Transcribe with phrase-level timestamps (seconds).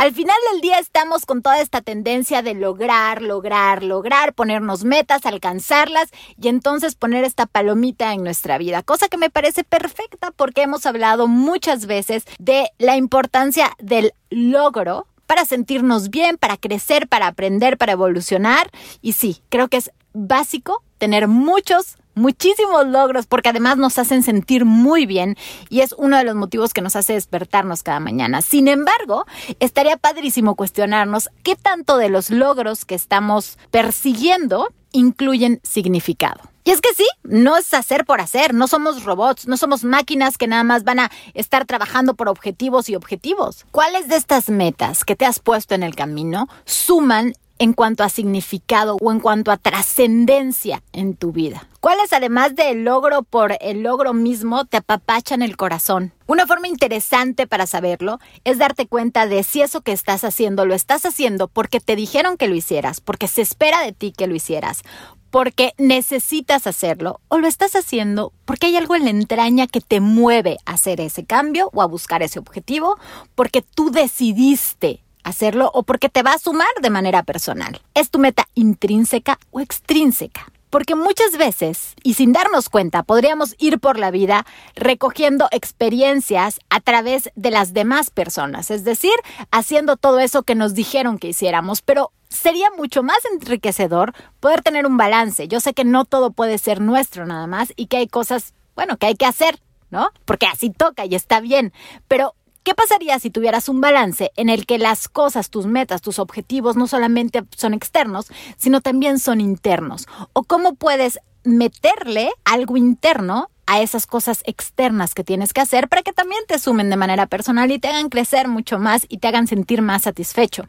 [0.00, 5.26] Al final del día estamos con toda esta tendencia de lograr, lograr, lograr, ponernos metas,
[5.26, 6.08] alcanzarlas
[6.40, 10.86] y entonces poner esta palomita en nuestra vida, cosa que me parece perfecta porque hemos
[10.86, 17.76] hablado muchas veces de la importancia del logro para sentirnos bien, para crecer, para aprender,
[17.76, 18.70] para evolucionar.
[19.02, 24.64] Y sí, creo que es básico tener muchos muchísimos logros porque además nos hacen sentir
[24.64, 25.36] muy bien
[25.68, 28.42] y es uno de los motivos que nos hace despertarnos cada mañana.
[28.42, 29.26] Sin embargo,
[29.58, 36.40] estaría padrísimo cuestionarnos qué tanto de los logros que estamos persiguiendo incluyen significado.
[36.62, 40.36] Y es que sí, no es hacer por hacer, no somos robots, no somos máquinas
[40.36, 43.64] que nada más van a estar trabajando por objetivos y objetivos.
[43.70, 48.08] ¿Cuáles de estas metas que te has puesto en el camino suman en cuanto a
[48.08, 51.68] significado o en cuanto a trascendencia en tu vida?
[51.80, 56.12] ¿Cuáles además del logro por el logro mismo te apapachan el corazón?
[56.26, 60.74] Una forma interesante para saberlo es darte cuenta de si eso que estás haciendo lo
[60.74, 64.34] estás haciendo porque te dijeron que lo hicieras, porque se espera de ti que lo
[64.34, 64.82] hicieras,
[65.30, 70.00] porque necesitas hacerlo o lo estás haciendo porque hay algo en la entraña que te
[70.00, 72.98] mueve a hacer ese cambio o a buscar ese objetivo,
[73.34, 77.80] porque tú decidiste hacerlo o porque te va a sumar de manera personal.
[77.94, 80.46] ¿Es tu meta intrínseca o extrínseca?
[80.70, 86.80] Porque muchas veces, y sin darnos cuenta, podríamos ir por la vida recogiendo experiencias a
[86.80, 89.14] través de las demás personas, es decir,
[89.50, 94.86] haciendo todo eso que nos dijeron que hiciéramos, pero sería mucho más enriquecedor poder tener
[94.86, 95.48] un balance.
[95.48, 98.96] Yo sé que no todo puede ser nuestro nada más y que hay cosas, bueno,
[98.96, 99.58] que hay que hacer,
[99.90, 100.10] ¿no?
[100.24, 101.72] Porque así toca y está bien,
[102.06, 106.18] pero ¿Qué pasaría si tuvieras un balance en el que las cosas, tus metas, tus
[106.18, 110.06] objetivos no solamente son externos, sino también son internos?
[110.34, 116.02] ¿O cómo puedes meterle algo interno a esas cosas externas que tienes que hacer para
[116.02, 119.28] que también te sumen de manera personal y te hagan crecer mucho más y te
[119.28, 120.68] hagan sentir más satisfecho?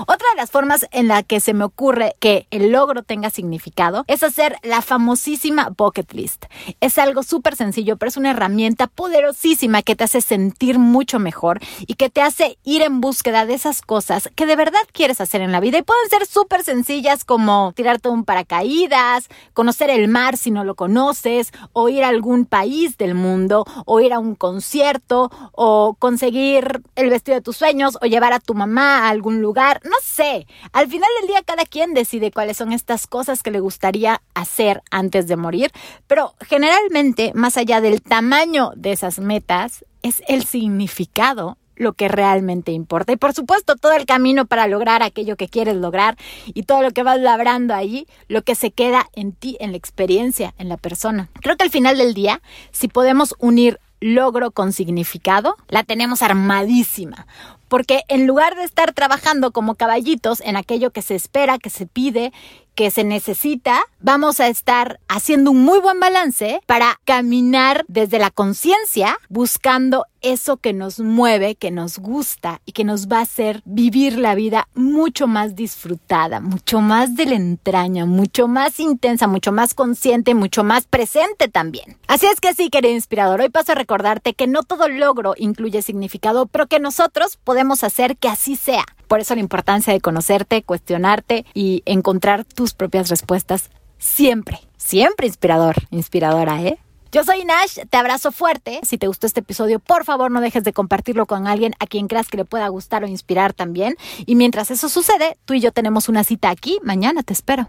[0.00, 4.04] Otra de las formas en la que se me ocurre que el logro tenga significado
[4.06, 6.46] es hacer la famosísima bucket list.
[6.80, 11.60] Es algo súper sencillo, pero es una herramienta poderosísima que te hace sentir mucho mejor
[11.80, 15.40] y que te hace ir en búsqueda de esas cosas que de verdad quieres hacer
[15.40, 15.78] en la vida.
[15.78, 20.74] Y pueden ser súper sencillas como tirarte un paracaídas, conocer el mar si no lo
[20.74, 26.82] conoces, o ir a algún país del mundo, o ir a un concierto, o conseguir
[26.94, 30.46] el vestido de tus sueños, o llevar a tu mamá a algún lugar no sé.
[30.72, 34.82] Al final del día cada quien decide cuáles son estas cosas que le gustaría hacer
[34.90, 35.70] antes de morir,
[36.06, 42.72] pero generalmente, más allá del tamaño de esas metas, es el significado lo que realmente
[42.72, 43.12] importa.
[43.12, 46.90] Y por supuesto, todo el camino para lograr aquello que quieres lograr y todo lo
[46.90, 50.76] que vas labrando allí, lo que se queda en ti, en la experiencia, en la
[50.76, 51.30] persona.
[51.40, 52.42] Creo que al final del día,
[52.72, 57.26] si podemos unir logro con significado, la tenemos armadísima.
[57.68, 61.86] Porque en lugar de estar trabajando como caballitos en aquello que se espera, que se
[61.86, 62.32] pide,
[62.78, 68.30] que se necesita, vamos a estar haciendo un muy buen balance para caminar desde la
[68.30, 73.62] conciencia buscando eso que nos mueve, que nos gusta y que nos va a hacer
[73.64, 79.50] vivir la vida mucho más disfrutada, mucho más de la entraña, mucho más intensa, mucho
[79.50, 81.96] más consciente, mucho más presente también.
[82.06, 85.82] Así es que sí, querido inspirador, hoy paso a recordarte que no todo logro incluye
[85.82, 88.84] significado, pero que nosotros podemos hacer que así sea.
[89.08, 94.60] Por eso la importancia de conocerte, cuestionarte y encontrar tus propias respuestas siempre.
[94.76, 96.78] Siempre inspirador, inspiradora, ¿eh?
[97.10, 98.80] Yo soy Nash, te abrazo fuerte.
[98.82, 102.06] Si te gustó este episodio, por favor no dejes de compartirlo con alguien a quien
[102.06, 103.96] creas que le pueda gustar o inspirar también.
[104.26, 106.78] Y mientras eso sucede, tú y yo tenemos una cita aquí.
[106.82, 107.68] Mañana te espero.